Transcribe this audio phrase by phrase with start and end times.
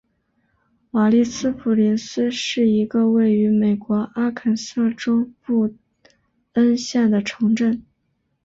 [0.93, 5.71] 瓦利斯普林斯是一个位于美国阿肯色州布
[6.53, 7.85] 恩县的城镇。